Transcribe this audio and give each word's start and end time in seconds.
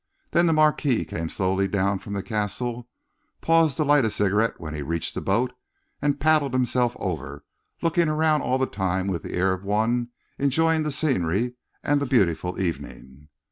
Then 0.31 0.47
the 0.47 0.51
Marquis 0.53 1.05
came 1.05 1.29
slowly 1.29 1.67
down 1.67 1.99
from 1.99 2.13
the 2.13 2.23
castle, 2.23 2.89
paused 3.39 3.77
to 3.77 3.83
light 3.83 4.03
a 4.03 4.09
cigarette 4.09 4.59
when 4.59 4.73
he 4.73 4.81
reached 4.81 5.13
the 5.13 5.21
boat, 5.21 5.53
and 6.01 6.19
paddled 6.19 6.55
himself 6.55 6.95
over, 6.97 7.45
looking 7.83 8.09
around 8.09 8.41
all 8.41 8.57
the 8.57 8.65
time 8.65 9.05
with 9.05 9.21
the 9.21 9.33
air 9.35 9.53
of 9.53 9.63
one 9.63 10.09
enjoying 10.39 10.81
the 10.81 10.91
scenery 10.91 11.53
and 11.83 12.01
the 12.01 12.07
beautiful 12.07 12.59
evening. 12.59 13.27